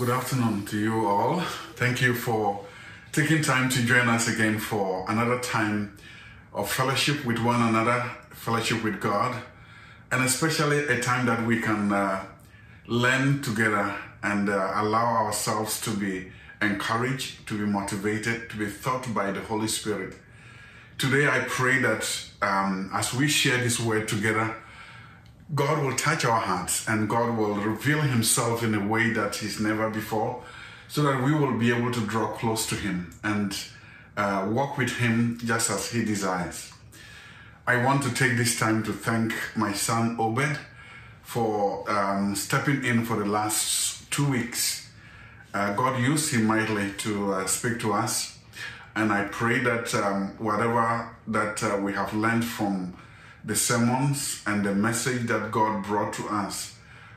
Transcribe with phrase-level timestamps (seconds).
[0.00, 1.40] Good afternoon to you all.
[1.76, 2.64] Thank you for
[3.12, 5.94] taking time to join us again for another time
[6.54, 9.36] of fellowship with one another, fellowship with God,
[10.10, 12.24] and especially a time that we can uh,
[12.86, 16.32] learn together and uh, allow ourselves to be
[16.62, 20.14] encouraged, to be motivated, to be taught by the Holy Spirit.
[20.96, 24.56] Today, I pray that um, as we share this word together,
[25.54, 29.58] God will touch our hearts and God will reveal Himself in a way that He's
[29.60, 30.42] never before,
[30.88, 33.56] so that we will be able to draw close to Him and
[34.16, 36.72] uh, walk with Him just as He desires.
[37.66, 40.58] I want to take this time to thank my son Obed
[41.22, 44.88] for um, stepping in for the last two weeks.
[45.54, 48.38] Uh, God used him mightily to uh, speak to us,
[48.96, 52.94] and I pray that um, whatever that uh, we have learned from
[53.44, 56.74] the sermons and the message that God brought to us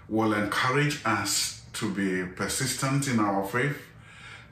[0.07, 3.77] will encourage us to be persistent in our faith,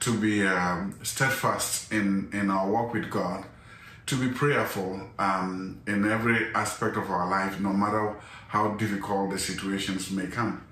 [0.00, 3.44] to be um, steadfast in, in our walk with God,
[4.06, 8.16] to be prayerful um, in every aspect of our life, no matter
[8.48, 10.62] how difficult the situations may come.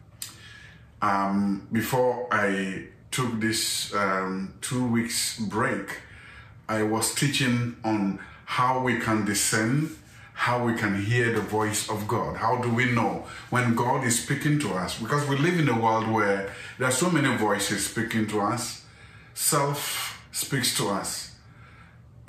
[1.00, 6.00] Um, before I took this um, two weeks break,
[6.68, 9.90] I was teaching on how we can discern
[10.40, 12.34] how we can hear the voice of God.
[12.34, 14.98] How do we know when God is speaking to us?
[14.98, 18.86] Because we live in a world where there are so many voices speaking to us.
[19.34, 21.36] Self speaks to us.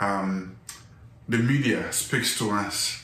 [0.02, 0.58] Um,
[1.30, 3.02] the media speaks to us.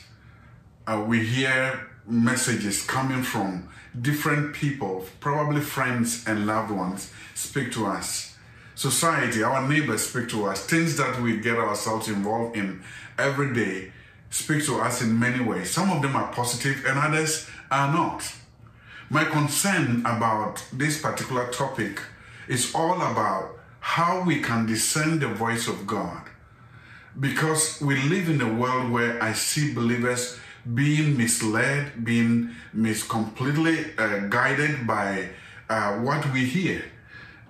[0.86, 7.86] Uh, we hear messages coming from different people, probably friends and loved ones, speak to
[7.86, 8.36] us.
[8.74, 10.66] Society, our neighbors speak to us.
[10.66, 12.82] Things that we get ourselves involved in
[13.18, 13.92] every day
[14.30, 15.70] speak to us in many ways.
[15.70, 18.22] Some of them are positive and others are not.
[19.10, 22.00] My concern about this particular topic
[22.46, 26.22] is all about how we can discern the voice of God.
[27.18, 30.38] Because we live in a world where I see believers
[30.74, 35.30] being misled, being mis- completely uh, guided by
[35.70, 36.84] uh, what we hear.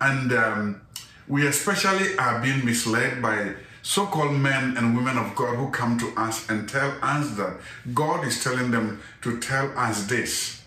[0.01, 0.81] And um,
[1.27, 3.55] we especially are being misled by
[3.89, 7.57] so called men and women of God who come to us and tell us that
[7.95, 10.63] God is telling them to tell us this.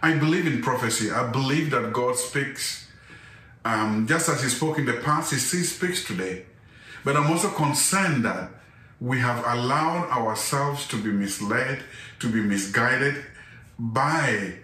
[0.00, 1.10] I believe in prophecy.
[1.10, 2.88] I believe that God speaks.
[3.66, 6.46] Um, just as He spoke in the past, He still speaks today.
[7.04, 8.48] But I'm also concerned that
[8.98, 11.82] we have allowed ourselves to be misled,
[12.20, 13.26] to be misguided
[13.78, 14.54] by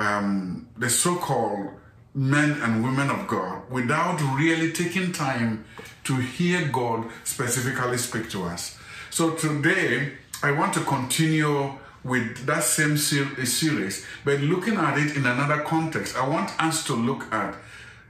[0.00, 1.68] um, the so called
[2.12, 5.64] men and women of God without really taking time
[6.06, 8.78] to hear God specifically speak to us.
[9.10, 10.12] So today,
[10.42, 11.72] I want to continue
[12.04, 16.16] with that same series, but looking at it in another context.
[16.16, 17.56] I want us to look at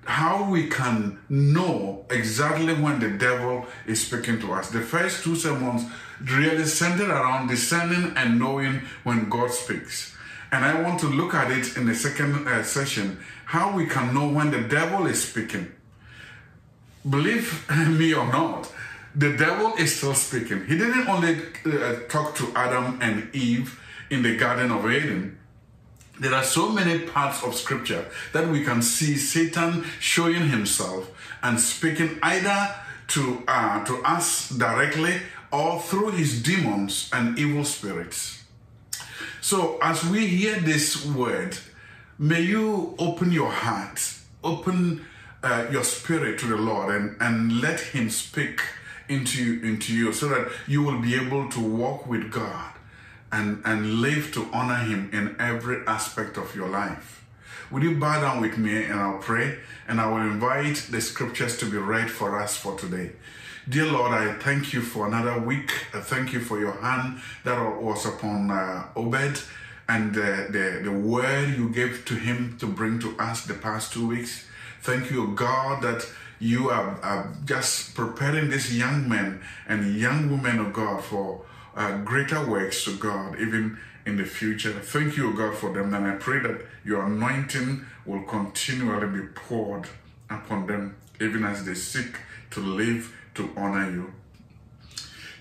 [0.04, 4.70] how we can know exactly when the devil is speaking to us.
[4.70, 5.84] The first two sermons
[6.22, 10.14] really centered around discerning and knowing when God speaks.
[10.52, 14.14] And I want to look at it in the second uh, session how we can
[14.14, 15.72] know when the devil is speaking
[17.08, 18.72] believe me or not,
[19.14, 20.66] the devil is still speaking.
[20.66, 23.80] He didn't only uh, talk to Adam and Eve
[24.10, 25.38] in the Garden of Eden.
[26.20, 31.10] There are so many parts of scripture that we can see Satan showing himself
[31.42, 32.74] and speaking either
[33.08, 35.20] to, uh, to us directly
[35.52, 38.44] or through his demons and evil spirits.
[39.40, 41.56] So, as we hear this word,
[42.18, 44.00] may you open your heart,
[44.42, 45.04] open
[45.42, 48.62] uh, your spirit to the Lord and, and let Him speak
[49.08, 52.72] into, into you so that you will be able to walk with God
[53.30, 57.24] and, and live to honor Him in every aspect of your life.
[57.70, 59.58] Would you bow down with me and I'll pray
[59.88, 63.12] and I will invite the scriptures to be read for us for today.
[63.68, 65.72] Dear Lord, I thank you for another week.
[65.92, 69.42] I thank you for your hand that was upon uh, Obed
[69.88, 73.92] and uh, the, the word you gave to him to bring to us the past
[73.92, 74.46] two weeks.
[74.86, 80.60] Thank you, God, that you are, are just preparing these young men and young women
[80.60, 81.44] of God for
[81.74, 84.70] uh, greater works to God, even in the future.
[84.70, 85.92] Thank you, God, for them.
[85.92, 89.88] And I pray that your anointing will continually be poured
[90.30, 92.20] upon them, even as they seek
[92.52, 94.12] to live to honor you.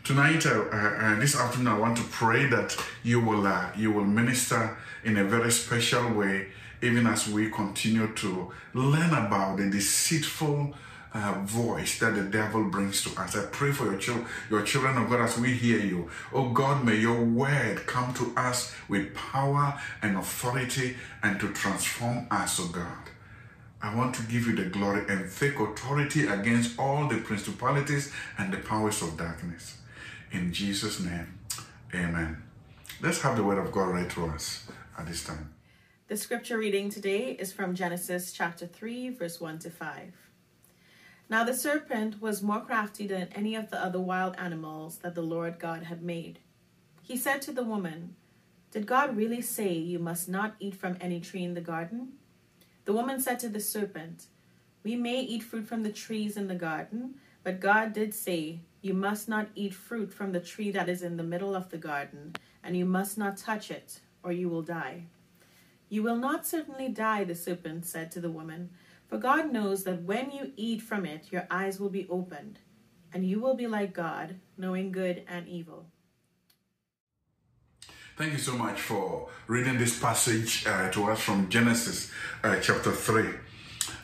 [0.03, 4.05] Tonight, uh, uh, this afternoon, I want to pray that you will uh, you will
[4.05, 6.47] minister in a very special way
[6.81, 10.73] even as we continue to learn about the deceitful
[11.15, 13.37] uh, voice that the devil brings to us.
[13.37, 16.09] I pray for your, children, your children of God as we hear you.
[16.33, 22.27] Oh God, may your word come to us with power and authority and to transform
[22.29, 23.09] us, oh God.
[23.81, 28.51] I want to give you the glory and take authority against all the principalities and
[28.51, 29.77] the powers of darkness.
[30.31, 31.39] In Jesus' name,
[31.93, 32.43] amen.
[33.01, 34.67] Let's have the word of God read to us
[34.97, 35.54] at this time.
[36.07, 40.13] The scripture reading today is from Genesis chapter 3, verse 1 to 5.
[41.31, 45.23] Now the serpent was more crafty than any of the other wild animals that the
[45.23, 46.37] Lord God had made.
[47.01, 48.15] He said to the woman,
[48.69, 52.09] Did God really say you must not eat from any tree in the garden?
[52.85, 54.27] The woman said to the serpent,
[54.83, 58.93] We may eat fruit from the trees in the garden, but God did say, You
[58.93, 62.35] must not eat fruit from the tree that is in the middle of the garden,
[62.63, 65.05] and you must not touch it, or you will die.
[65.95, 68.71] You will not certainly die, the serpent said to the woman,
[69.07, 72.59] for God knows that when you eat from it, your eyes will be opened,
[73.13, 75.85] and you will be like God, knowing good and evil.
[78.17, 82.11] Thank you so much for reading this passage uh, to us from Genesis
[82.43, 83.29] uh, chapter 3.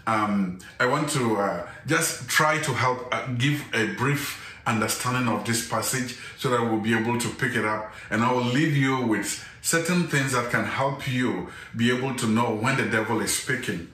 [0.08, 5.46] Um, I want to uh, just try to help uh, give a brief understanding of
[5.46, 7.94] this passage so that we'll be able to pick it up.
[8.10, 12.28] And I will leave you with certain things that can help you be able to
[12.28, 13.92] know when the devil is speaking.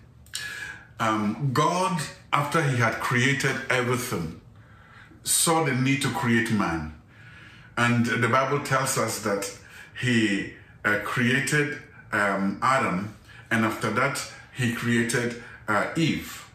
[1.00, 2.02] Um, God,
[2.34, 4.42] after he had created everything,
[5.24, 6.94] saw the need to create man.
[7.78, 9.56] And the Bible tells us that
[10.00, 10.54] he
[10.84, 11.78] uh, created
[12.12, 13.16] um, Adam,
[13.52, 14.26] and after that,
[14.56, 16.50] he created uh, Eve.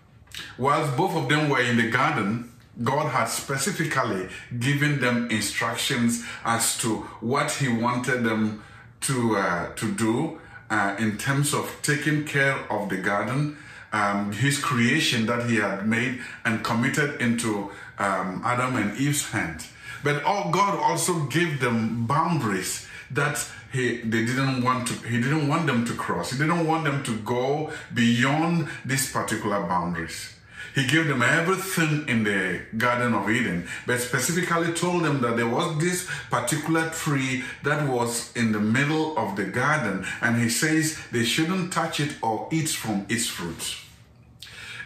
[0.59, 4.29] Whilst both of them were in the garden, God had specifically
[4.59, 8.64] given them instructions as to what He wanted them
[9.02, 10.40] to uh, to do
[10.70, 13.56] uh, in terms of taking care of the garden,
[13.93, 19.66] um, His creation that He had made and committed into um, Adam and Eve's hand.
[20.02, 25.49] But all, God also gave them boundaries that he they didn't want to he didn't
[25.49, 30.34] want them to cross he didn't want them to go beyond these particular boundaries
[30.75, 35.49] he gave them everything in the garden of eden but specifically told them that there
[35.49, 40.99] was this particular tree that was in the middle of the garden and he says
[41.11, 43.77] they shouldn't touch it or eat from its fruit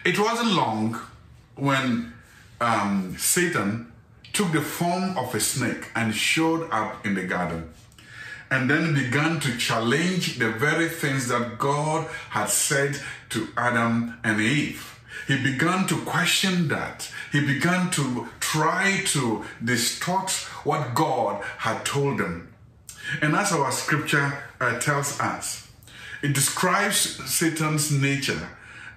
[0.05, 0.99] it wasn't long
[1.55, 2.13] when
[2.61, 3.91] um, satan
[4.33, 7.73] took the form of a snake and showed up in the garden
[8.49, 12.99] and then began to challenge the very things that God had said
[13.29, 14.96] to Adam and Eve.
[15.27, 17.11] He began to question that.
[17.31, 20.31] He began to try to distort
[20.63, 22.53] what God had told them.
[23.21, 25.69] And as our scripture uh, tells us,
[26.21, 26.97] it describes
[27.29, 28.49] Satan's nature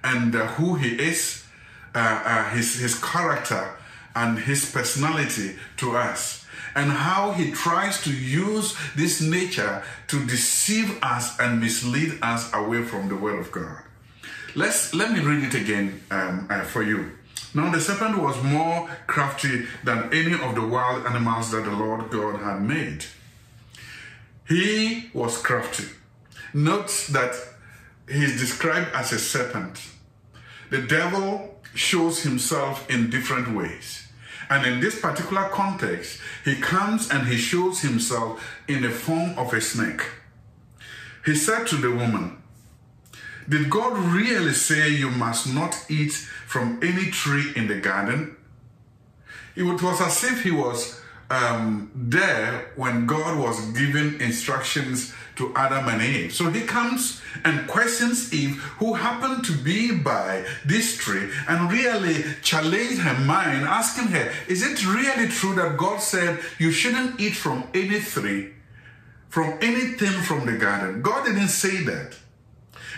[0.03, 1.45] and uh, who he is,
[1.93, 3.75] uh, uh his, his character,
[4.15, 6.45] and his personality to us
[6.75, 12.83] and how he tries to use this nature to deceive us and mislead us away
[12.83, 13.83] from the word of God.
[14.53, 17.11] Let's let me read it again um, uh, for you.
[17.53, 22.09] Now the serpent was more crafty than any of the wild animals that the Lord
[22.09, 23.05] God had made.
[24.47, 25.85] He was crafty.
[26.53, 27.33] Note that
[28.09, 29.81] he is described as a serpent.
[30.69, 34.07] The devil shows himself in different ways.
[34.49, 39.53] And in this particular context, he comes and he shows himself in the form of
[39.53, 40.01] a snake.
[41.23, 42.40] He said to the woman,
[43.47, 46.13] Did God really say you must not eat
[46.47, 48.35] from any tree in the garden?
[49.55, 55.87] It was as if he was um, there when God was giving instructions to Adam
[55.87, 56.33] and Eve.
[56.33, 62.23] So he comes and questions Eve, who happened to be by this tree, and really
[62.41, 67.35] challenge her mind, asking her, Is it really true that God said you shouldn't eat
[67.35, 68.53] from any tree,
[69.29, 71.01] from anything from the garden?
[71.01, 72.17] God didn't say that.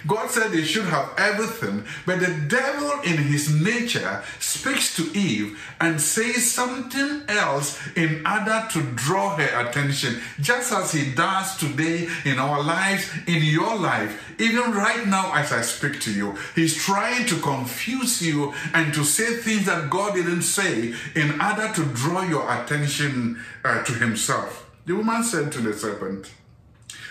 [0.06, 5.60] God said they should have everything, but the devil in his nature speaks to Eve
[5.80, 12.08] and says something else in order to draw her attention, just as he does today
[12.26, 14.34] in our lives, in your life.
[14.40, 19.04] Even right now, as I speak to you, he's trying to confuse you and to
[19.04, 24.70] say things that God didn't say in order to draw your attention uh, to himself.
[24.86, 26.32] The woman said to the serpent,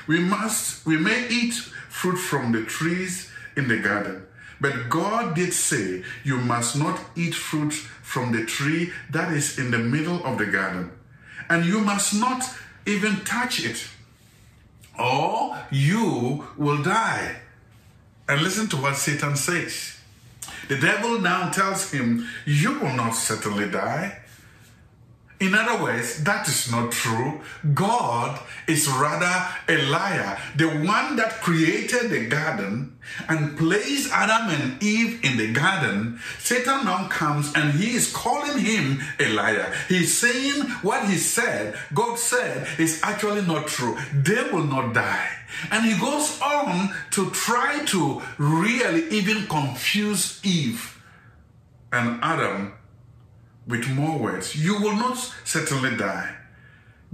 [0.07, 1.55] We must, we may eat
[1.93, 4.27] fruit from the trees in the garden.
[4.61, 9.71] But God did say, You must not eat fruit from the tree that is in
[9.71, 10.91] the middle of the garden,
[11.49, 12.43] and you must not
[12.87, 13.87] even touch it,
[14.99, 17.37] or you will die.
[18.29, 19.99] And listen to what Satan says.
[20.69, 24.22] The devil now tells him, You will not certainly die.
[25.43, 27.41] In other words, that is not true.
[27.75, 29.35] God is rather
[29.69, 30.39] a liar.
[30.55, 32.97] The one that created the garden
[33.29, 38.57] and placed Adam and Eve in the garden, Satan now comes and he is calling
[38.57, 39.75] him a liar.
[39.89, 43.99] He's saying what he said, God said, is actually not true.
[44.15, 45.29] They will not die.
[45.73, 51.03] And he goes on to try to really even confuse Eve
[51.91, 52.75] and Adam
[53.67, 54.57] with more words.
[54.57, 56.35] You will not certainly die.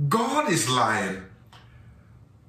[0.09, 1.23] God is lying.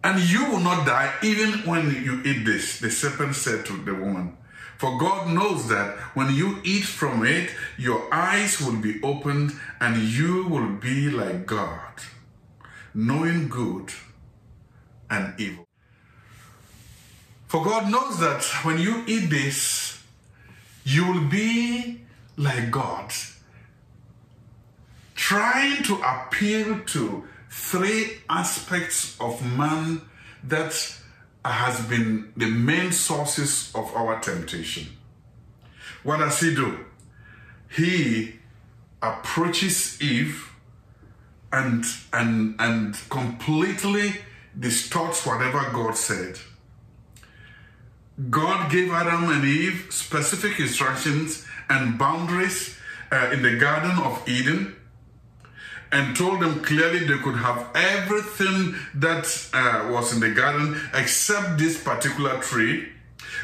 [0.04, 3.94] And you will not die even when you eat this, the serpent said to the
[3.94, 4.38] woman.
[4.78, 9.52] For God knows that when you eat from it, your eyes will be opened
[9.82, 11.96] and you will be like God,
[12.94, 13.92] knowing good
[15.10, 15.68] and evil.
[17.48, 20.02] For God knows that when you eat this,
[20.86, 22.02] you will be
[22.38, 23.12] like God,
[25.30, 30.02] trying to appeal to three aspects of man
[30.44, 30.74] that
[31.46, 34.88] has been the main sources of our temptation.
[36.02, 36.84] What does he do?
[37.70, 38.40] He
[39.04, 40.52] approaches Eve
[41.54, 44.16] and and and completely
[44.60, 46.40] distorts whatever God said.
[48.32, 52.76] God gave Adam and Eve specific instructions and boundaries
[53.12, 54.76] uh, in the Garden of Eden
[55.92, 61.58] and told them clearly they could have everything that uh, was in the garden except
[61.58, 62.90] this particular tree.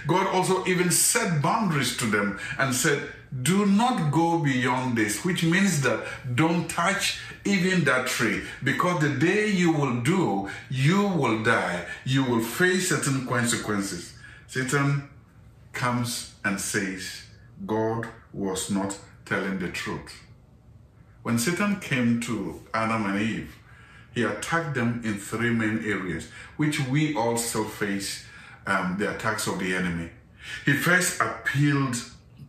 [0.07, 3.01] God also even set boundaries to them and said,
[3.41, 9.09] Do not go beyond this, which means that don't touch even that tree, because the
[9.09, 11.85] day you will do, you will die.
[12.03, 14.13] You will face certain consequences.
[14.47, 15.09] Satan
[15.73, 17.23] comes and says,
[17.65, 20.25] God was not telling the truth.
[21.25, 23.55] When Satan came to Adam and Eve,
[24.13, 28.24] he attacked them in three main areas, which we also face
[28.67, 30.12] um, the attacks of the enemy.
[30.65, 31.96] He first appealed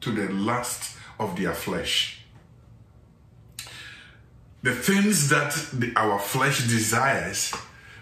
[0.03, 2.21] to the lust of their flesh.
[4.63, 7.55] The things that the, our flesh desires,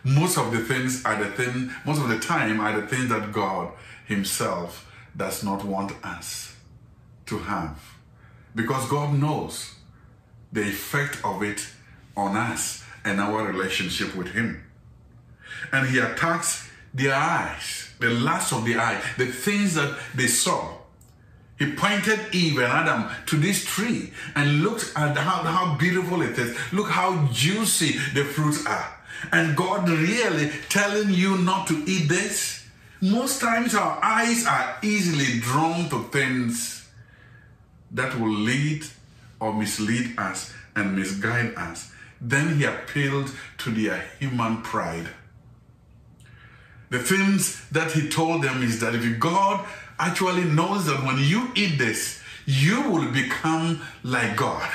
[0.02, 3.30] most of the things are the thing, most of the time are the things that
[3.30, 3.70] God
[4.06, 6.56] Himself does not want us
[7.26, 7.78] to have.
[8.56, 9.74] Because God knows
[10.54, 11.66] the effect of it
[12.16, 14.64] on us and our relationship with Him.
[15.72, 20.78] And He attacks their eyes, the lust of the eye, the things that they saw.
[21.58, 26.38] He pointed Eve and Adam to this tree and looked at how, how beautiful it
[26.38, 26.56] is.
[26.72, 28.94] Look how juicy the fruits are.
[29.32, 32.66] And God really telling you not to eat this?
[33.00, 36.88] Most times our eyes are easily drawn to things
[37.92, 38.84] that will lead
[39.44, 41.92] or mislead us and misguide us.
[42.18, 45.08] Then he appealed to their human pride.
[46.88, 49.66] The things that he told them is that if God
[49.98, 54.70] actually knows that when you eat this, you will become like God.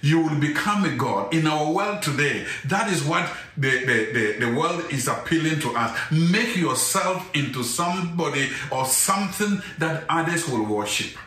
[0.00, 1.32] You will become a God.
[1.34, 5.76] In our world today, that is what the, the, the, the world is appealing to
[5.76, 5.96] us.
[6.10, 11.18] Make yourself into somebody or something that others will worship.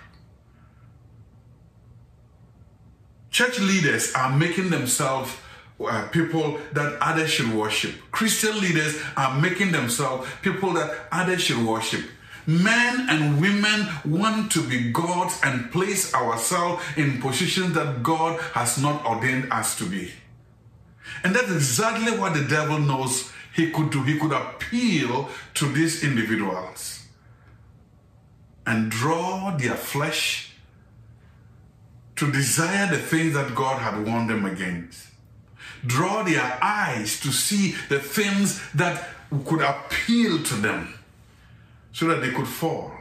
[3.32, 5.36] Church leaders are making themselves
[5.80, 7.96] uh, people that others should worship.
[8.12, 12.06] Christian leaders are making themselves people that others should worship.
[12.46, 18.78] Men and women want to be gods and place ourselves in positions that God has
[18.78, 20.12] not ordained us to be.
[21.24, 24.04] And that's exactly what the devil knows he could do.
[24.04, 27.06] He could appeal to these individuals
[28.66, 30.51] and draw their flesh
[32.22, 35.08] to desire the things that God had warned them against.
[35.84, 39.10] Draw their eyes to see the things that
[39.44, 40.94] could appeal to them
[41.92, 42.92] so that they could fall.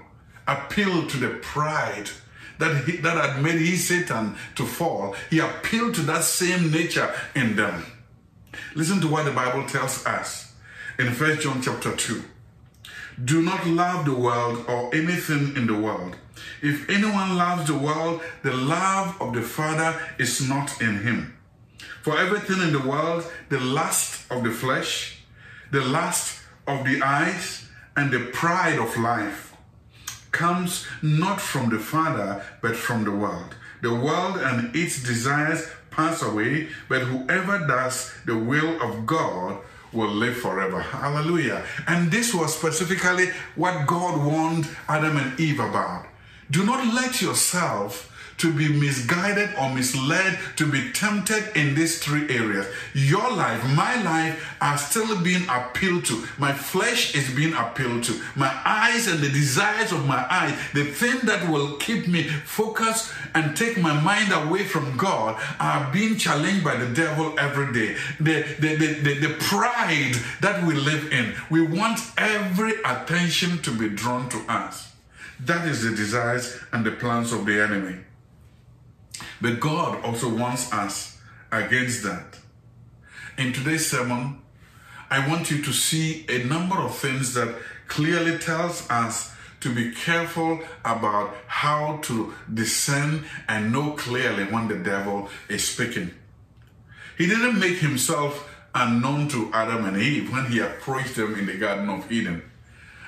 [0.47, 2.09] Appeal to the pride
[2.61, 5.15] that, he, that had made his Satan to fall.
[5.29, 7.85] He appealed to that same nature in them.
[8.75, 10.55] Listen to what the Bible tells us
[10.99, 12.25] in 1 John chapter 2.
[13.23, 16.17] Do not love the world or anything in the world.
[16.63, 21.37] If anyone loves the world, the love of the Father is not in him.
[22.03, 25.23] For everything in the world, the lust of the flesh,
[25.71, 29.55] the lust of the eyes, and the pride of life
[30.31, 33.55] comes not from the Father, but from the world.
[33.83, 39.59] The world and its desires pass away, but whoever does the will of God
[39.93, 40.81] will live forever.
[40.81, 41.65] Hallelujah.
[41.87, 46.07] And this was specifically what God warned Adam and Eve about.
[46.51, 52.27] Do not let yourself to be misguided or misled, to be tempted in these three
[52.35, 52.67] areas.
[52.95, 56.27] Your life, my life are still being appealed to.
[56.39, 58.19] My flesh is being appealed to.
[58.35, 63.13] My eyes and the desires of my eyes, the thing that will keep me focused
[63.35, 67.97] and take my mind away from God, are being challenged by the devil every day.
[68.21, 73.71] The, the, the, the, the pride that we live in, we want every attention to
[73.71, 74.90] be drawn to us.
[75.45, 77.97] That is the desires and the plans of the enemy.
[79.41, 81.19] But God also wants us
[81.51, 82.39] against that.
[83.39, 84.43] In today's sermon,
[85.11, 87.55] I want you to see a number of things that
[87.89, 94.77] clearly tells us to be careful about how to discern and know clearly when the
[94.77, 96.11] devil is speaking.
[97.17, 101.57] He didn't make himself unknown to Adam and Eve when he approached them in the
[101.57, 102.43] Garden of Eden.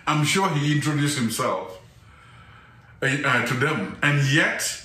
[0.07, 1.82] I'm sure he introduced himself
[3.03, 4.83] uh, to them, and yet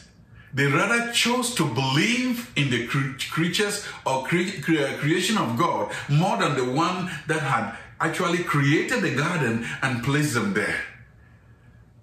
[0.54, 6.38] they rather chose to believe in the creatures or cre- cre- creation of God more
[6.38, 10.82] than the one that had actually created the garden and placed them there.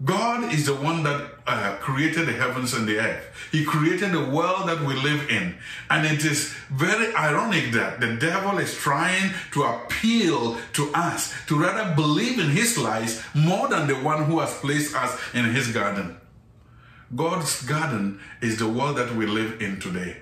[0.02, 3.24] God is the one that uh, created the heavens and the earth.
[3.52, 5.54] He created the world that we live in.
[5.88, 11.60] And it is very ironic that the devil is trying to appeal to us to
[11.60, 15.68] rather believe in his lies more than the one who has placed us in his
[15.68, 16.16] garden.
[17.14, 20.16] God's garden is the world that we live in today.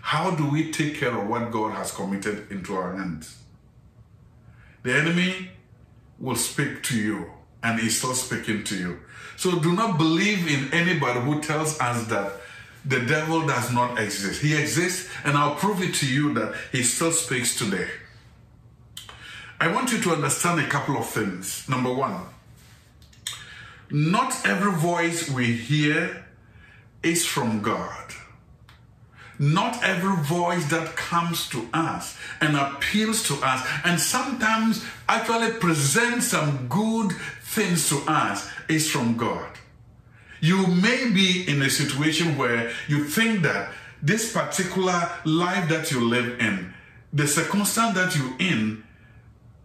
[0.00, 3.36] How do we take care of what God has committed into our hands?
[4.82, 5.50] The enemy
[6.18, 7.30] will speak to you
[7.62, 9.00] and he's still speaking to you.
[9.38, 12.32] So do not believe in anybody who tells us that
[12.84, 14.42] the devil does not exist.
[14.42, 17.86] He exists, and I'll prove it to you that he still speaks today.
[19.60, 21.68] I want you to understand a couple of things.
[21.68, 22.20] Number one,
[23.92, 26.26] not every voice we hear
[27.04, 28.14] is from God.
[29.38, 36.26] Not every voice that comes to us and appeals to us and sometimes actually presents
[36.26, 39.50] some good things to us is from God.
[40.40, 46.08] You may be in a situation where you think that this particular life that you
[46.08, 46.72] live in,
[47.12, 48.84] the circumstance that you're in,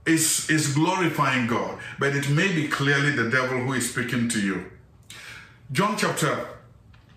[0.05, 4.41] is, is glorifying God, but it may be clearly the devil who is speaking to
[4.41, 4.65] you.
[5.71, 6.47] John chapter,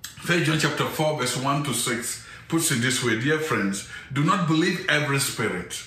[0.03, 4.22] 3 John chapter 4, verse 1 to 6 puts it this way Dear friends, do
[4.22, 5.83] not believe every spirit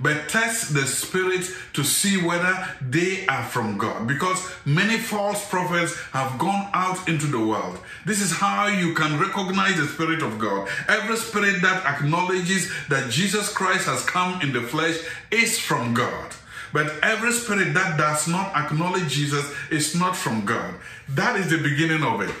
[0.00, 4.06] but test the spirit to see whether they are from God.
[4.06, 7.78] Because many false prophets have gone out into the world.
[8.06, 10.68] This is how you can recognize the spirit of God.
[10.88, 14.98] Every spirit that acknowledges that Jesus Christ has come in the flesh
[15.30, 16.32] is from God.
[16.72, 20.74] But every spirit that does not acknowledge Jesus is not from God.
[21.08, 22.34] That is the beginning of it.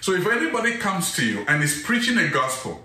[0.00, 2.82] So if anybody comes to you and is preaching a gospel,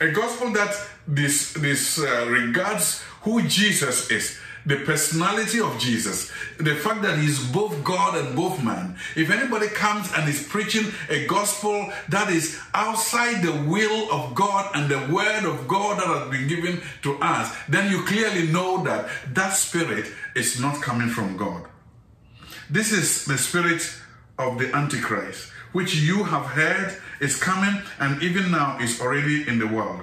[0.00, 0.74] a gospel that
[1.06, 7.44] this, this uh, regards who Jesus is, the personality of Jesus, the fact that he's
[7.50, 8.96] both God and both man.
[9.16, 14.70] If anybody comes and is preaching a gospel that is outside the will of God
[14.74, 18.82] and the word of God that has been given to us, then you clearly know
[18.84, 21.64] that that spirit is not coming from God.
[22.68, 23.82] This is the spirit
[24.38, 29.58] of the Antichrist, which you have heard is coming and even now is already in
[29.58, 30.02] the world.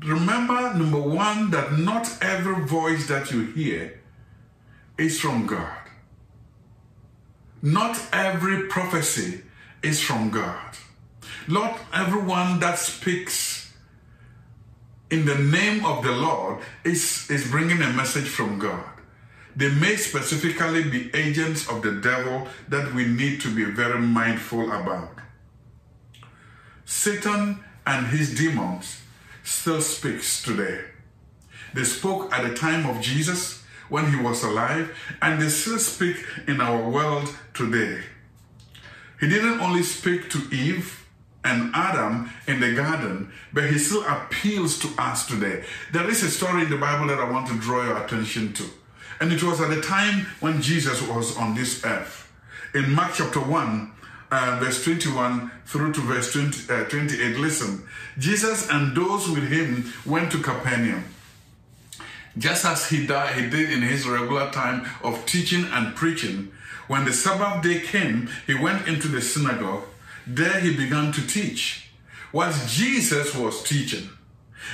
[0.00, 4.00] Remember, number one, that not every voice that you hear
[4.98, 5.78] is from God.
[7.62, 9.42] Not every prophecy
[9.82, 10.76] is from God.
[11.46, 13.72] Not everyone that speaks
[15.10, 18.84] in the name of the Lord is, is bringing a message from God.
[19.54, 24.72] They may specifically be agents of the devil that we need to be very mindful
[24.72, 25.10] about.
[26.86, 29.01] Satan and his demons
[29.42, 30.80] still speaks today.
[31.74, 36.16] They spoke at the time of Jesus when he was alive, and they still speak
[36.46, 38.02] in our world today.
[39.20, 41.06] He didn't only speak to Eve
[41.44, 45.64] and Adam in the garden, but he still appeals to us today.
[45.92, 48.64] There is a story in the Bible that I want to draw your attention to.
[49.20, 52.32] And it was at the time when Jesus was on this earth.
[52.74, 53.92] In Mark chapter 1,
[54.32, 57.36] uh, verse 21 through to verse 20, uh, 28.
[57.38, 57.86] Listen,
[58.18, 61.04] Jesus and those with him went to Capernaum.
[62.38, 66.50] Just as he, died, he did in his regular time of teaching and preaching,
[66.88, 69.84] when the Sabbath day came, he went into the synagogue.
[70.26, 71.90] There he began to teach.
[72.32, 74.08] Whilst Jesus was teaching,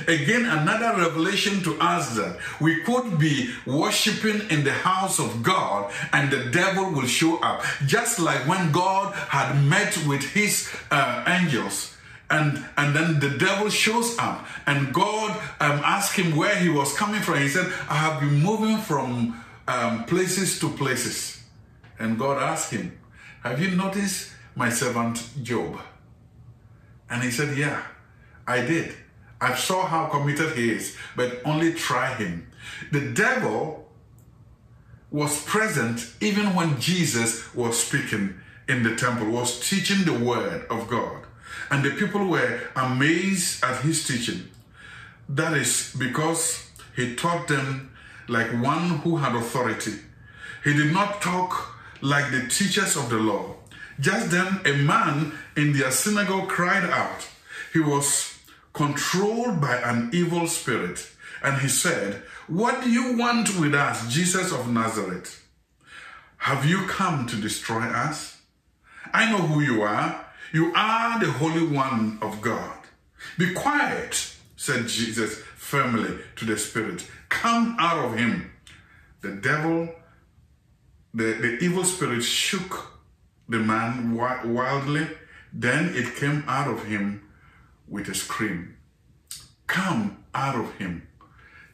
[0.07, 5.91] Again, another revelation to us that we could be worshiping in the house of God
[6.13, 7.63] and the devil will show up.
[7.85, 11.95] Just like when God had met with his uh, angels
[12.29, 16.95] and and then the devil shows up and god um, asked him where he was
[16.95, 17.39] coming from.
[17.39, 21.41] He said i have been moving from um, places to places.
[21.97, 22.97] And god asked him
[23.43, 25.79] have you noticed my servant Job?
[27.09, 27.83] And he said yeah
[28.47, 28.93] i did
[29.41, 32.49] i saw how committed he is but only try him
[32.91, 33.87] the devil
[35.11, 38.33] was present even when jesus was speaking
[38.67, 41.25] in the temple was teaching the word of god
[41.71, 44.49] and the people were amazed at his teaching.
[45.27, 47.91] That is because he taught them
[48.27, 49.93] like one who had authority.
[50.63, 53.55] He did not talk like the teachers of the law.
[53.99, 57.27] Just then, a man in their synagogue cried out.
[57.73, 58.38] He was
[58.73, 61.09] controlled by an evil spirit.
[61.43, 65.45] And he said, What do you want with us, Jesus of Nazareth?
[66.37, 68.41] Have you come to destroy us?
[69.13, 72.77] I know who you are you are the Holy One of God.
[73.37, 77.05] Be quiet, said Jesus firmly to the spirit.
[77.29, 78.51] Come out of him.
[79.21, 79.89] The devil,
[81.13, 82.99] the, the evil spirit shook
[83.47, 85.07] the man wildly.
[85.53, 87.28] Then it came out of him
[87.89, 88.77] with a scream.
[89.67, 91.07] Come out of him.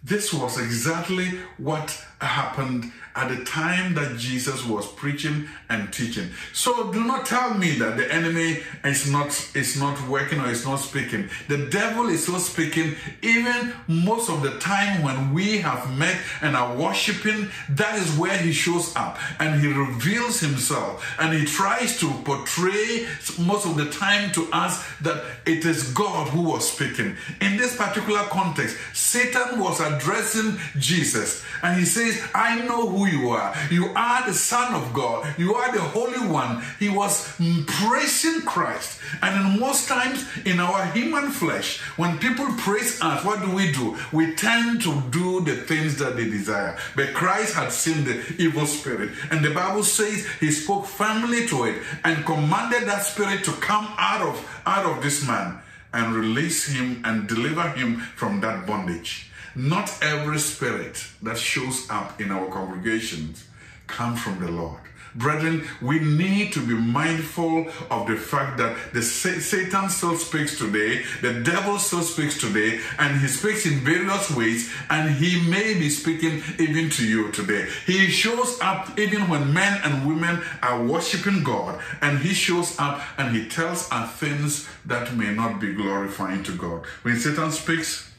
[0.04, 6.30] This was exactly what happened at the time that Jesus was preaching and teaching.
[6.51, 10.65] So do not tell me that the enemy is not is not working or is
[10.65, 11.30] not speaking.
[11.47, 16.58] The devil is still speaking even most of the time when we have met and
[16.58, 21.97] are worshiping, that is where he shows up and he reveals himself and he tries
[22.01, 23.08] to portray
[23.39, 27.15] most of the time to us that it is God who was speaking.
[27.39, 33.30] In this particular context, Satan was addressing Jesus and he says, I know who you
[33.30, 33.54] are.
[33.71, 35.34] You are the Son of God.
[35.38, 36.63] You are the Holy One.
[36.80, 37.36] He was
[37.67, 38.99] praising Christ.
[39.21, 43.71] And in most times in our human flesh, when people praise us, what do we
[43.71, 43.97] do?
[44.12, 46.78] We tend to do the things that they desire.
[46.95, 49.12] But Christ had seen the evil spirit.
[49.32, 53.88] And the Bible says he spoke firmly to it and commanded that spirit to come
[53.97, 55.60] out of, out of this man
[55.93, 59.32] and release him and deliver him from that bondage.
[59.56, 63.48] Not every spirit that shows up in our congregations
[63.88, 64.82] comes from the Lord.
[65.15, 71.06] Brethren, we need to be mindful of the fact that the Satan still speaks today,
[71.22, 75.89] the devil still speaks today, and he speaks in various ways, and he may be
[75.89, 77.65] speaking even to you today.
[77.86, 83.02] He shows up even when men and women are worshiping God, and he shows up
[83.18, 86.86] and he tells us things that may not be glorifying to God.
[87.04, 88.12] When Satan speaks,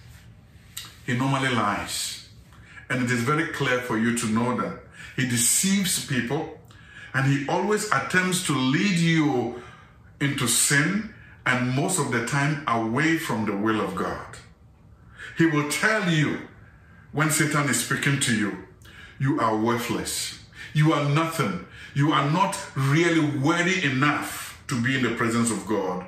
[1.06, 2.28] he normally lies.
[2.90, 4.80] And it is very clear for you to know that
[5.16, 6.58] he deceives people
[7.14, 9.62] and he always attempts to lead you
[10.20, 11.14] into sin
[11.46, 14.36] and most of the time away from the will of God.
[15.38, 16.40] He will tell you
[17.12, 18.58] when Satan is speaking to you,
[19.18, 20.40] you are worthless.
[20.74, 21.66] You are nothing.
[21.94, 26.06] You are not really worthy enough to be in the presence of God.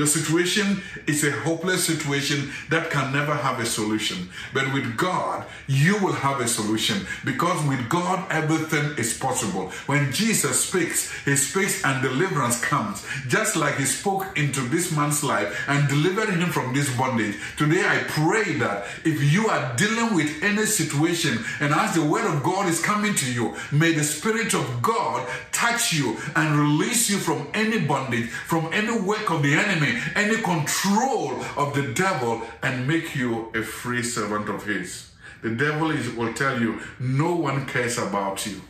[0.00, 4.30] Your situation is a hopeless situation that can never have a solution.
[4.54, 9.68] But with God, you will have a solution because with God, everything is possible.
[9.84, 13.06] When Jesus speaks, he speaks and deliverance comes.
[13.28, 17.36] Just like he spoke into this man's life and delivered him from this bondage.
[17.58, 22.24] Today, I pray that if you are dealing with any situation and as the word
[22.24, 27.10] of God is coming to you, may the Spirit of God touch you and release
[27.10, 31.92] you from any bondage, from any work of the enemy enemy, any control of the
[31.94, 35.10] devil, and make you a free servant of his.
[35.42, 38.60] The devil is, will tell you no one cares about you.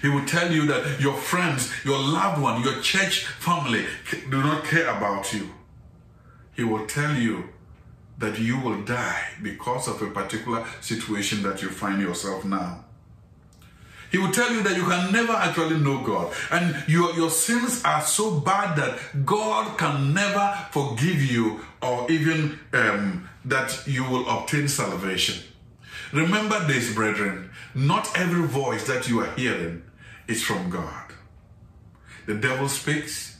[0.00, 3.86] He will tell you that your friends, your loved one, your church family
[4.30, 5.50] do not care about you.
[6.54, 7.48] He will tell you
[8.18, 12.83] that you will die because of a particular situation that you find yourself now.
[14.14, 16.32] He will tell you that you can never actually know God.
[16.52, 22.60] And your, your sins are so bad that God can never forgive you or even
[22.72, 25.42] um, that you will obtain salvation.
[26.12, 27.50] Remember this, brethren.
[27.74, 29.82] Not every voice that you are hearing
[30.28, 31.12] is from God.
[32.26, 33.36] the devil speaks,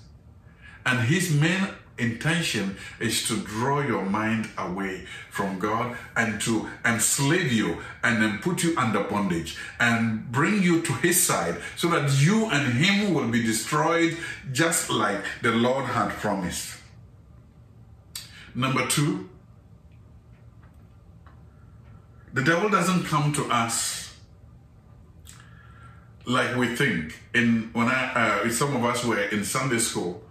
[0.84, 7.52] and his main intention is to draw your mind away from God and to enslave
[7.52, 12.20] you and then put you under bondage and bring you to his side so that
[12.20, 14.16] you and him will be destroyed
[14.52, 16.78] just like the Lord had promised.
[18.54, 19.28] Number two,
[22.32, 24.16] the devil doesn't come to us
[26.26, 27.20] like we think.
[27.34, 30.23] In when I, uh, some of us were in Sunday school,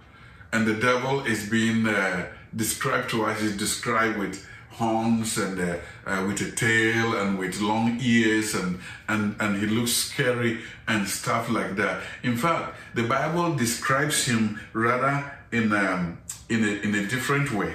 [0.54, 5.78] and the devil is being uh, described to us is described with horns and uh,
[6.06, 11.08] uh, with a tail and with long ears and, and, and he looks scary and
[11.08, 12.02] stuff like that.
[12.22, 17.74] In fact, the Bible describes him rather in, um, in, a, in a different way.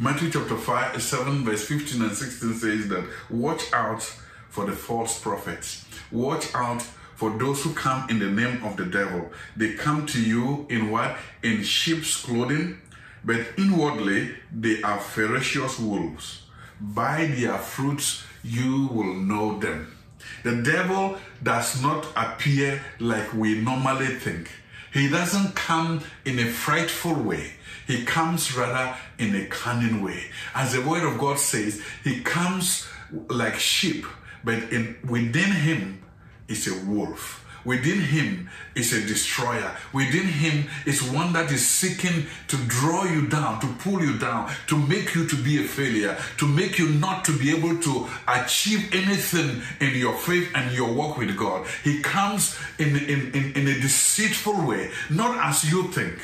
[0.00, 4.02] Matthew chapter 5, 7, verse 15 and 16 says that watch out
[4.48, 5.84] for the false prophets.
[6.10, 6.84] Watch out
[7.18, 9.28] for those who come in the name of the devil.
[9.56, 11.16] They come to you in what?
[11.42, 12.80] In sheep's clothing,
[13.24, 16.42] but inwardly they are ferocious wolves.
[16.80, 19.96] By their fruits you will know them.
[20.44, 24.48] The devil does not appear like we normally think.
[24.94, 27.54] He doesn't come in a frightful way.
[27.88, 30.30] He comes rather in a cunning way.
[30.54, 32.86] As the word of God says, he comes
[33.28, 34.06] like sheep,
[34.44, 36.04] but in, within him
[36.48, 37.44] is a wolf.
[37.64, 39.76] Within him is a destroyer.
[39.92, 44.50] Within him is one that is seeking to draw you down, to pull you down,
[44.68, 48.08] to make you to be a failure, to make you not to be able to
[48.26, 51.66] achieve anything in your faith and your walk with God.
[51.84, 56.18] He comes in, in, in, in a deceitful way, not as you think.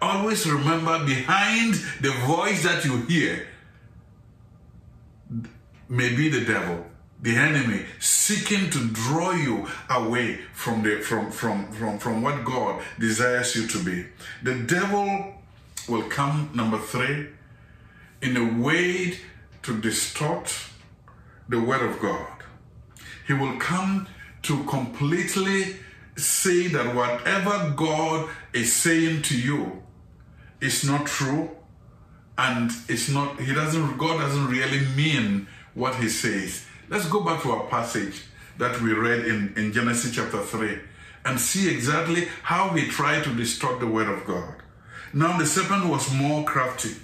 [0.00, 3.48] Always remember behind the voice that you hear
[5.88, 6.84] may be the devil
[7.24, 12.82] the enemy seeking to draw you away from the from from from from what God
[12.98, 14.04] desires you to be.
[14.42, 15.32] The devil
[15.88, 17.26] will come number 3
[18.20, 19.18] in a way
[19.62, 20.54] to distort
[21.48, 22.42] the word of God.
[23.26, 24.06] He will come
[24.42, 25.76] to completely
[26.16, 29.82] say that whatever God is saying to you
[30.60, 31.50] is not true
[32.36, 37.42] and it's not he doesn't God doesn't really mean what he says Let's go back
[37.42, 38.24] to our passage
[38.58, 40.78] that we read in, in Genesis chapter 3
[41.24, 44.54] and see exactly how he tried to distort the word of God.
[45.14, 46.96] Now the serpent was more crafty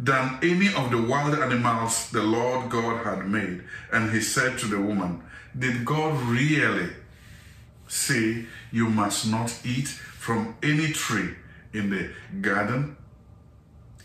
[0.00, 3.64] than any of the wild animals the Lord God had made.
[3.92, 5.22] And he said to the woman,
[5.58, 6.88] Did God really
[7.88, 11.34] say you must not eat from any tree
[11.74, 12.96] in the garden?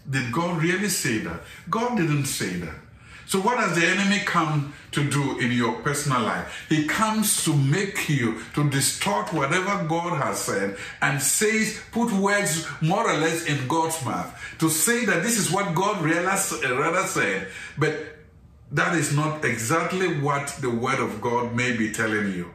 [0.09, 1.41] Did God really say that?
[1.69, 2.75] God didn't say that.
[3.31, 6.65] So, what does the enemy come to do in your personal life?
[6.67, 12.67] He comes to make you to distort whatever God has said and says, put words
[12.81, 17.47] more or less in God's mouth to say that this is what God rather said,
[17.77, 17.95] but
[18.73, 22.51] that is not exactly what the Word of God may be telling you.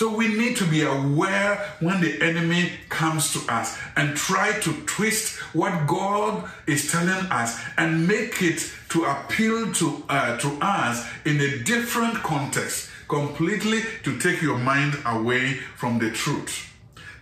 [0.00, 4.72] So we need to be aware when the enemy comes to us and try to
[4.86, 11.06] twist what God is telling us and make it to appeal to, uh, to us
[11.26, 16.69] in a different context, completely to take your mind away from the truth.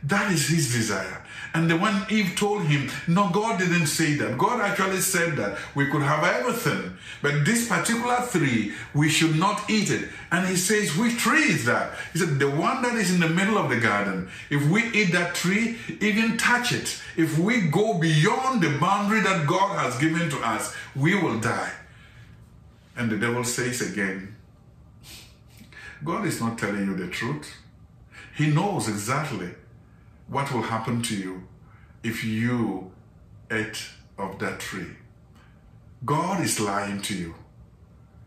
[0.02, 1.24] That is his desire.
[1.54, 4.36] And the one Eve told him, no, God didn't say that.
[4.36, 9.68] God actually said that we could have everything, but this particular tree, we should not
[9.68, 10.08] eat it.
[10.30, 11.94] And he says, which tree is that?
[12.12, 14.28] He said, the one that is in the middle of the garden.
[14.50, 19.46] If we eat that tree, even touch it, if we go beyond the boundary that
[19.46, 21.72] God has given to us, we will die.
[22.96, 24.36] And the devil says again,
[26.04, 27.52] God is not telling you the truth.
[28.36, 29.54] He knows exactly
[30.28, 31.48] what will happen to you
[32.02, 32.92] if you
[33.50, 33.88] ate
[34.18, 34.96] of that tree.
[36.04, 37.34] God is lying to you.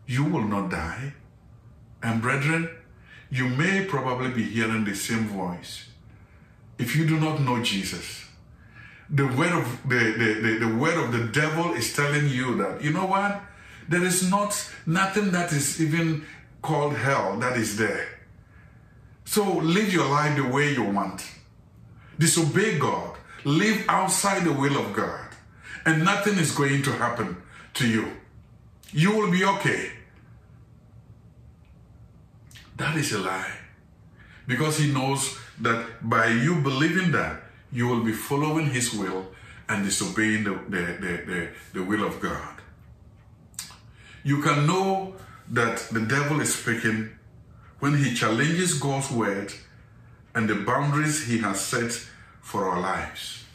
[0.08, 1.14] You will not die.
[2.04, 2.70] And brethren,
[3.30, 5.88] you may probably be hearing the same voice.
[6.78, 8.26] If you do not know Jesus,
[9.10, 12.84] the word of the, the, the, the word of the devil is telling you that,
[12.84, 13.42] you know what?
[13.88, 16.26] There is not nothing that is even
[16.62, 18.08] called hell that is there.
[19.26, 21.24] So live your life the way you want
[22.22, 25.28] disobey God, live outside the will of God,
[25.86, 27.36] and nothing is going to happen
[27.74, 28.06] to you.
[28.94, 29.92] You will be okay.
[32.78, 33.58] That is a lie.
[34.48, 39.32] Because he knows that by you believing that, you will be following his will
[39.68, 42.56] and disobeying the, the, the, the, the will of God.
[44.24, 45.16] You can know
[45.50, 47.12] that the devil is speaking
[47.80, 49.54] when he challenges God's word
[50.36, 51.92] and the boundaries he has set
[52.52, 53.46] for our lives.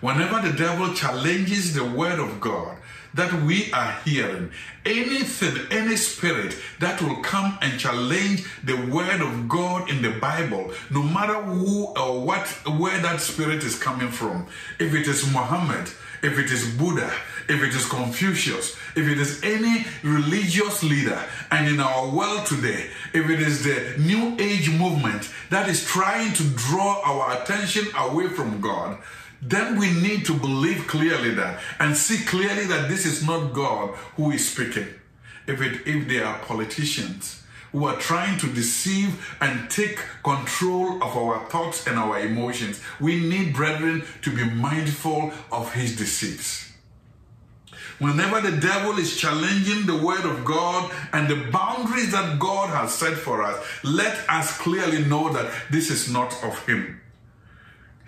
[0.00, 2.78] Whenever the devil challenges the word of God
[3.12, 4.50] that we are hearing,
[4.86, 10.72] anything, any spirit that will come and challenge the word of God in the Bible,
[10.90, 14.46] no matter who or what, where that spirit is coming from,
[14.80, 15.88] if it is Muhammad,
[16.24, 17.12] if it is Buddha,
[17.48, 22.88] if it is Confucius, if it is any religious leader, and in our world today,
[23.12, 28.28] if it is the New Age movement that is trying to draw our attention away
[28.28, 28.96] from God,
[29.42, 33.90] then we need to believe clearly that and see clearly that this is not God
[34.16, 34.88] who is speaking.
[35.46, 37.43] If it if they are politicians
[37.74, 43.18] who are trying to deceive and take control of our thoughts and our emotions, we
[43.28, 46.70] need brethren to be mindful of his deceits.
[47.98, 52.94] Whenever the devil is challenging the word of God and the boundaries that God has
[52.94, 57.00] set for us, let us clearly know that this is not of him.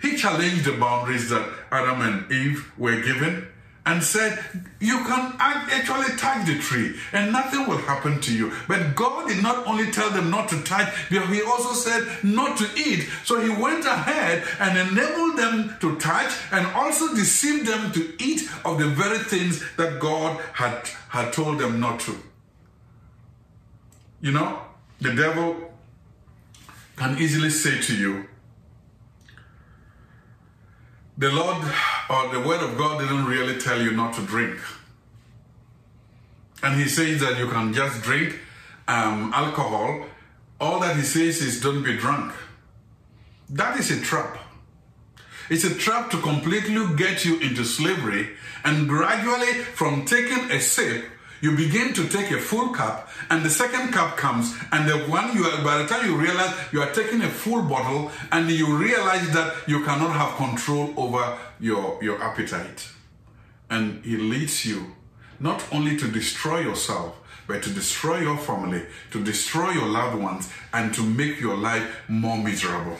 [0.01, 3.47] He challenged the boundaries that Adam and Eve were given
[3.87, 4.37] and said,
[4.81, 8.51] You can actually touch the tree and nothing will happen to you.
[8.67, 12.57] But God did not only tell them not to touch, but He also said not
[12.57, 13.07] to eat.
[13.23, 18.49] So He went ahead and enabled them to touch and also deceived them to eat
[18.65, 22.17] of the very things that God had, had told them not to.
[24.19, 24.63] You know,
[24.99, 25.71] the devil
[26.97, 28.27] can easily say to you,
[31.17, 31.57] the Lord
[32.09, 34.59] or the Word of God didn't really tell you not to drink.
[36.61, 38.39] And He says that you can just drink
[38.87, 40.05] um, alcohol.
[40.59, 42.33] All that He says is don't be drunk.
[43.49, 44.37] That is a trap.
[45.49, 48.29] It's a trap to completely get you into slavery
[48.63, 51.05] and gradually from taking a sip
[51.41, 55.35] you begin to take a full cup and the second cup comes and the one
[55.35, 58.75] you are by the time you realize you are taking a full bottle and you
[58.77, 62.89] realize that you cannot have control over your your appetite.
[63.69, 64.95] And it leads you
[65.39, 67.15] not only to destroy yourself
[67.47, 72.03] but to destroy your family to destroy your loved ones and to make your life
[72.07, 72.97] more miserable.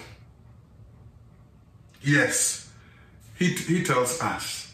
[2.02, 2.70] Yes.
[3.38, 4.67] He, he tells us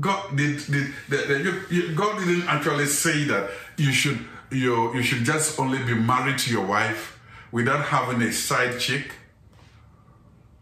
[0.00, 4.18] God did, did, did, God didn't actually say that you should
[4.50, 7.18] you you should just only be married to your wife
[7.50, 9.12] without having a side chick.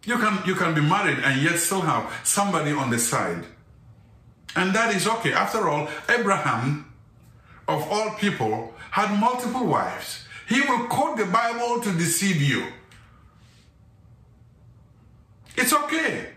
[0.04, 3.44] You can you can be married and yet still have somebody on the side.
[4.54, 5.32] And that is okay.
[5.32, 6.92] After all, Abraham,
[7.68, 10.24] of all people, had multiple wives.
[10.48, 12.64] He will quote the Bible to deceive you.
[15.56, 16.28] It's okay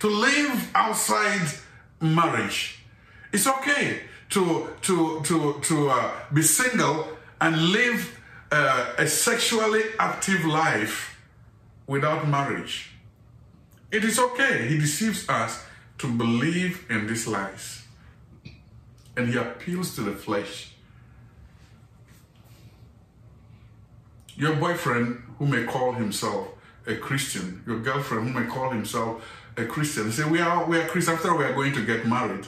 [0.00, 1.48] to live outside
[2.00, 2.78] marriage.
[3.32, 7.08] It's okay to to to to uh, be single
[7.40, 8.18] and live
[8.50, 11.18] uh, a sexually active life
[11.86, 12.90] without marriage.
[13.90, 14.68] It is okay.
[14.68, 15.64] He deceives us
[15.98, 17.82] to believe in these lies,
[19.16, 20.72] and he appeals to the flesh.
[24.34, 26.48] Your boyfriend, who may call himself
[26.86, 29.24] a Christian, your girlfriend, who may call himself
[29.56, 30.06] a Christian.
[30.06, 32.46] They Say we are we are Christians after we are going to get married.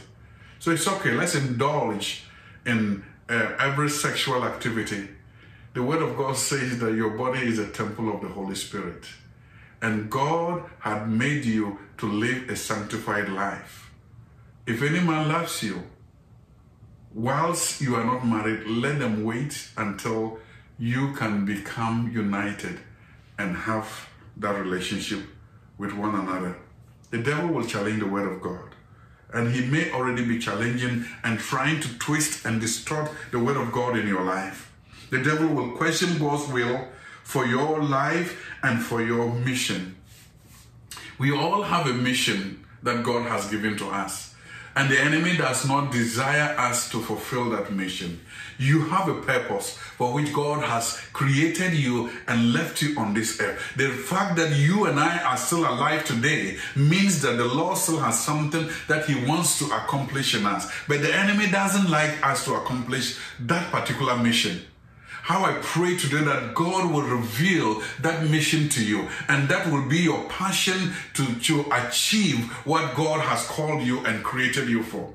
[0.58, 1.12] So it's okay.
[1.12, 2.24] Let's indulge
[2.66, 5.08] in uh, every sexual activity.
[5.74, 9.04] The Word of God says that your body is a temple of the Holy Spirit,
[9.80, 13.90] and God had made you to live a sanctified life.
[14.66, 15.82] If any man loves you,
[17.14, 20.38] whilst you are not married, let them wait until
[20.78, 22.80] you can become united
[23.38, 25.20] and have that relationship
[25.76, 26.56] with one another.
[27.10, 28.74] The devil will challenge the word of God.
[29.32, 33.72] And he may already be challenging and trying to twist and distort the word of
[33.72, 34.72] God in your life.
[35.10, 36.88] The devil will question God's will
[37.22, 39.96] for your life and for your mission.
[41.18, 44.34] We all have a mission that God has given to us.
[44.78, 48.20] And the enemy does not desire us to fulfill that mission.
[48.60, 53.40] You have a purpose for which God has created you and left you on this
[53.40, 53.60] earth.
[53.76, 57.98] The fact that you and I are still alive today means that the Lord still
[57.98, 60.70] has something that He wants to accomplish in us.
[60.86, 64.62] But the enemy doesn't like us to accomplish that particular mission
[65.28, 69.86] how I pray today that God will reveal that mission to you and that will
[69.86, 75.12] be your passion to, to achieve what God has called you and created you for.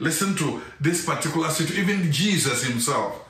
[0.00, 3.26] Listen to this particular situation, even Jesus himself.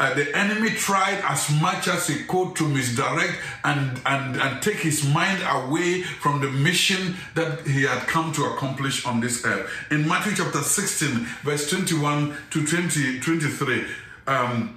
[0.00, 4.78] Uh, the enemy tried as much as he could to misdirect and, and, and take
[4.78, 9.70] his mind away from the mission that he had come to accomplish on this earth.
[9.92, 13.86] In Matthew chapter 16, verse 21 to 20, 23,
[14.26, 14.76] um,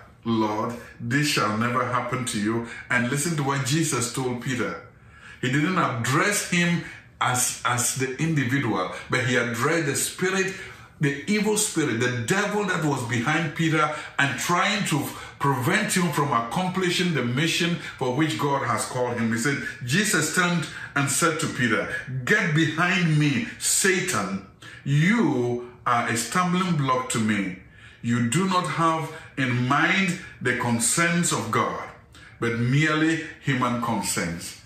[0.23, 2.67] Lord, this shall never happen to you.
[2.89, 4.81] And listen to what Jesus told Peter.
[5.41, 6.83] He didn't address him
[7.19, 10.53] as, as the individual, but he addressed the spirit,
[10.99, 15.03] the evil spirit, the devil that was behind Peter and trying to
[15.39, 19.31] prevent him from accomplishing the mission for which God has called him.
[19.31, 21.93] He said, Jesus turned and said to Peter,
[22.23, 24.45] Get behind me, Satan.
[24.83, 27.57] You are a stumbling block to me.
[28.01, 31.87] You do not have in mind the concerns of God,
[32.39, 34.61] but merely human concerns.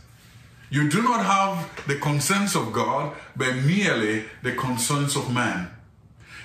[0.70, 5.70] You do not have the concerns of God, but merely the concerns of man.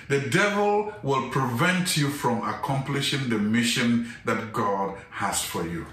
[0.09, 5.85] The devil will prevent you from accomplishing the mission that God has for you.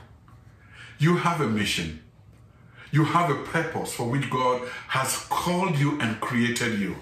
[0.99, 2.03] You have a mission.
[2.91, 6.97] You have a purpose for which God has called you and created you.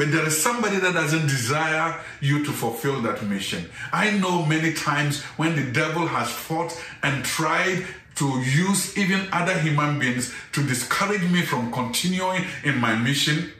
[0.00, 3.68] But there is somebody that doesn't desire you to fulfill that mission.
[3.92, 6.72] I know many times when the devil has fought
[7.02, 7.84] and tried
[8.14, 13.52] to use even other human beings to discourage me from continuing in my mission.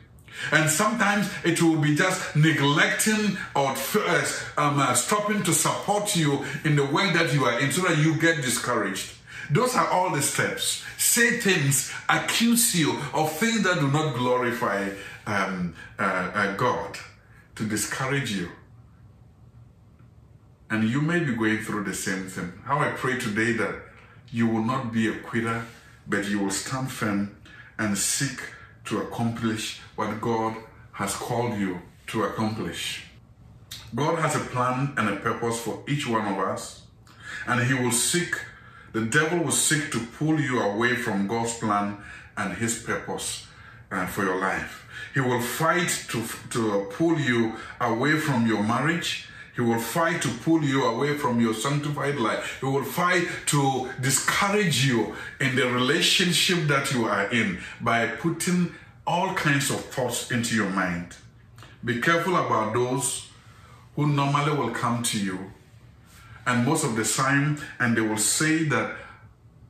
[0.51, 4.27] And sometimes it will be just neglecting or uh,
[4.57, 7.99] um, uh, stopping to support you in the way that you are in so that
[7.99, 9.13] you get discouraged.
[9.51, 10.85] Those are all the steps.
[10.97, 14.89] Say things, accuse you of things that do not glorify
[15.31, 16.99] um, uh, uh, God
[17.57, 18.49] to discourage you.
[20.69, 22.53] And you may be going through the same thing.
[22.65, 23.75] How I pray today that
[24.31, 25.65] you will not be a quitter,
[26.07, 27.37] but you will stand firm
[27.79, 28.41] and seek
[28.85, 30.55] to accomplish what God
[30.93, 33.05] has called you to accomplish.
[33.95, 36.83] God has a plan and a purpose for each one of us,
[37.47, 38.35] and He will seek,
[38.93, 41.99] the devil will seek to pull you away from God's plan
[42.37, 43.47] and His purpose
[43.91, 44.87] uh, for your life.
[45.15, 49.29] He will fight to, to pull you away from your marriage.
[49.55, 52.59] He will fight to pull you away from your sanctified life.
[52.61, 58.75] He will fight to discourage you in the relationship that you are in by putting
[59.07, 61.17] all kinds of thoughts into your mind.
[61.85, 63.29] Be careful about those
[63.97, 65.51] who normally will come to you
[66.47, 68.97] and most of the time and they will say that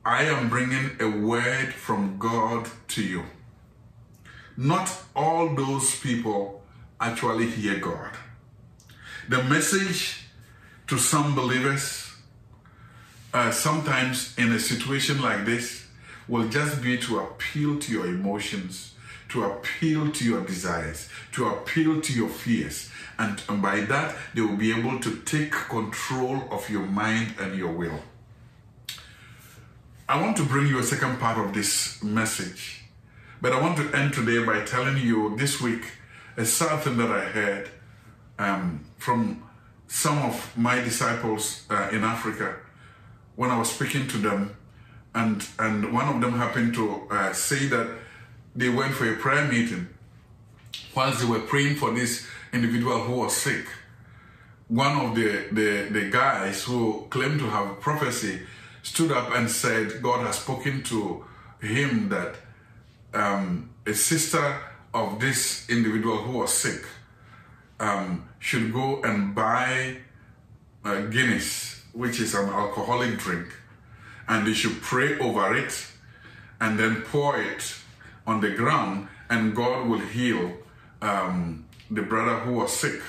[0.05, 3.25] I am bringing a word from God to you
[4.61, 6.63] not all those people
[7.01, 8.11] actually hear God.
[9.27, 10.27] The message
[10.87, 12.13] to some believers,
[13.33, 15.87] uh, sometimes in a situation like this,
[16.29, 18.93] will just be to appeal to your emotions,
[19.31, 22.91] to appeal to your desires, to appeal to your fears.
[23.19, 27.55] And, and by that, they will be able to take control of your mind and
[27.59, 28.01] your will.
[30.07, 32.80] I want to bring you a second part of this message
[33.41, 35.85] but I want to end today by telling you this week
[36.37, 37.71] a sad thing that I heard
[38.39, 39.43] um, from
[39.89, 42.57] some of my disciples uh, in Africa
[43.37, 44.57] when I was speaking to them,
[45.15, 47.89] and and one of them happened to uh, say that
[48.55, 49.89] they went for a prayer meeting.
[50.95, 53.67] Whilst they were praying for this individual who was sick,
[54.71, 58.41] one of the, the, the guys who claimed to have prophecy
[58.83, 61.25] stood up and said, God has spoken to
[61.61, 62.37] him that
[63.15, 64.57] um, a sister
[64.93, 66.85] of this individual who was sick
[67.79, 69.97] um, should go and buy
[70.85, 73.49] uh, Guinness, which is an alcoholic drink,
[74.29, 75.87] and they should pray over it
[76.61, 77.75] and then pour it
[78.27, 80.53] on the ground, and God will heal
[81.01, 83.01] um, the brother who was sick.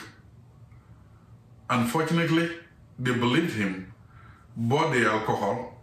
[1.69, 2.49] Unfortunately,
[2.97, 3.93] they believed him,
[4.55, 5.77] bought the alcohol.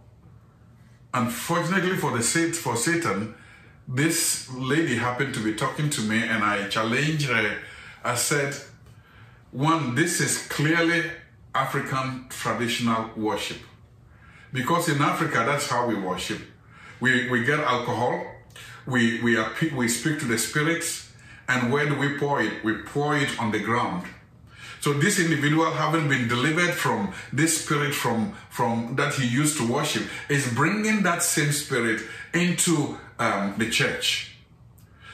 [1.13, 3.33] Unfortunately for the for Satan,
[3.89, 7.57] this lady happened to be talking to me and I challenged her.
[8.03, 8.55] I said,
[9.51, 11.03] one, this is clearly
[11.55, 13.57] African traditional worship.
[14.53, 16.39] Because in Africa, that's how we worship.
[16.99, 18.25] We, we get alcohol,
[18.85, 21.11] we, we, are, we speak to the spirits,
[21.47, 22.63] and where do we pour it?
[22.63, 24.05] We pour it on the ground.
[24.81, 29.67] So this individual, having been delivered from this spirit from, from that he used to
[29.67, 32.01] worship, is bringing that same spirit
[32.33, 34.31] into um, the church.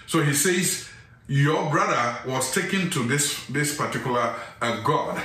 [0.07, 0.87] So he says,
[1.27, 5.21] Your brother was taken to this, this particular uh, God,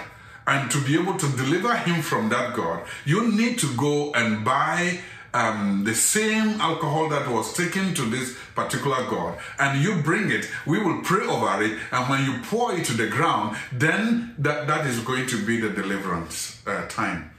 [0.46, 4.44] and to be able to deliver him from that God, you need to go and
[4.44, 5.00] buy
[5.32, 10.48] um, the same alcohol that was taken to this particular God, and you bring it,
[10.66, 14.66] we will pray over it, and when you pour it to the ground, then that,
[14.66, 17.29] that is going to be the deliverance uh, time.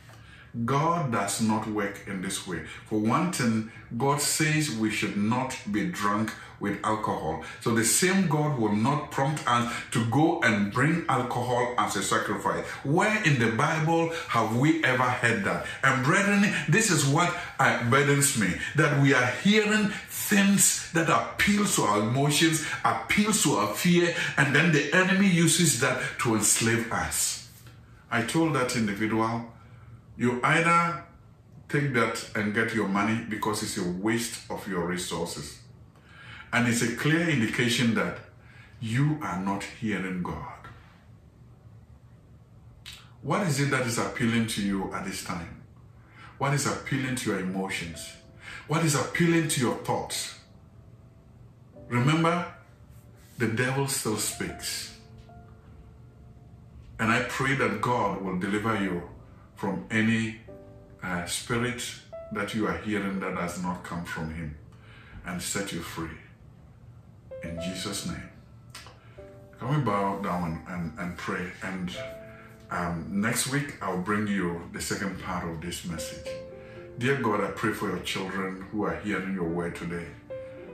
[0.66, 2.66] God does not work in this way.
[2.88, 7.44] For one thing, God says we should not be drunk with alcohol.
[7.62, 12.04] So the same God will not prompt us to go and bring alcohol as a
[12.04, 12.66] sacrifice.
[12.84, 15.66] Where in the Bible have we ever heard that?
[15.84, 17.36] And brethren, this is what
[17.90, 23.74] burdens me that we are hearing things that appeal to our emotions, appeal to our
[23.74, 27.50] fear, and then the enemy uses that to enslave us.
[28.12, 29.46] I told that individual
[30.18, 31.04] you either
[31.70, 35.60] take that and get your money because it's a waste of your resources.
[36.52, 38.18] And it's a clear indication that
[38.82, 40.68] you are not hearing God.
[43.22, 45.62] What is it that is appealing to you at this time?
[46.40, 48.14] What is appealing to your emotions?
[48.68, 50.40] What is appealing to your thoughts?
[51.88, 52.46] Remember,
[53.38, 54.98] the devil still speaks.
[57.00, 59.11] And I pray that God will deliver you
[59.62, 60.38] from any
[61.04, 61.84] uh, spirit
[62.32, 64.58] that you are hearing that does not come from Him
[65.24, 66.18] and set you free.
[67.44, 68.30] In Jesus' name.
[69.60, 71.52] Can we bow down and, and pray?
[71.62, 71.96] And
[72.72, 76.28] um, next week, I'll bring you the second part of this message.
[76.98, 80.08] Dear God, I pray for your children who are hearing your word today.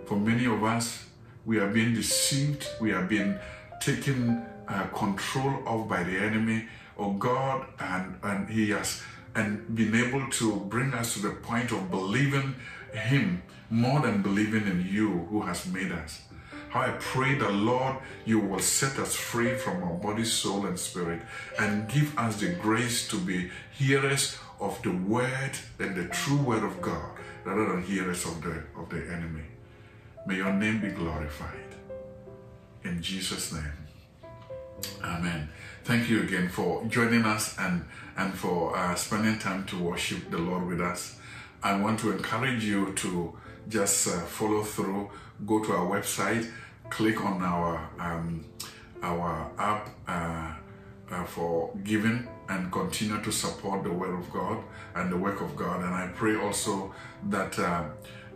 [0.06, 1.04] For many of us,
[1.46, 3.38] we are being deceived, we are being
[3.82, 9.02] taken uh, control of by the enemy oh God, and, and He has
[9.36, 12.56] and been able to bring us to the point of believing
[12.94, 16.22] Him more than believing in you who has made us.
[16.70, 20.78] How I pray that, Lord, you will set us free from our body, soul, and
[20.78, 21.22] spirit
[21.60, 26.64] and give us the grace to be hearers of the word and the true word
[26.64, 27.12] of God
[27.46, 29.46] rather than hearers of the, of the enemy.
[30.26, 31.54] May your name be glorified.
[32.84, 33.88] In Jesus' name.
[35.04, 35.50] Amen.
[35.88, 37.86] Thank you again for joining us and,
[38.18, 41.18] and for uh, spending time to worship the Lord with us.
[41.64, 43.38] I want to encourage you to
[43.70, 45.10] just uh, follow through,
[45.46, 46.52] go to our website,
[46.90, 48.44] click on our um,
[49.02, 50.56] our app uh,
[51.10, 54.62] uh, for giving and continue to support the Word of God
[54.94, 55.86] and the work of God.
[55.86, 56.94] And I pray also
[57.30, 57.86] that uh,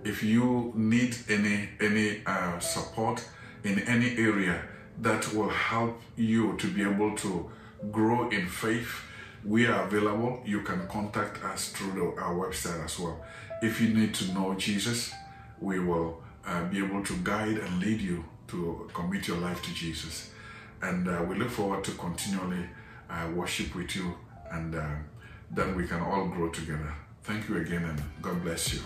[0.06, 3.28] if you need any any uh, support
[3.66, 4.64] in any area,
[5.00, 7.50] that will help you to be able to
[7.92, 9.04] grow in faith.
[9.44, 10.42] We are available.
[10.46, 13.20] You can contact us through our website as well.
[13.62, 15.12] If you need to know Jesus,
[15.60, 19.74] we will uh, be able to guide and lead you to commit your life to
[19.74, 20.32] Jesus.
[20.82, 22.66] And uh, we look forward to continually
[23.10, 24.16] uh, worship with you
[24.52, 24.88] and uh,
[25.52, 26.94] then we can all grow together.
[27.24, 28.82] Thank you again and God bless you.